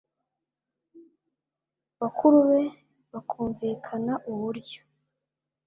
[1.99, 2.63] bakuru be
[3.11, 4.81] bakumvikana uburyo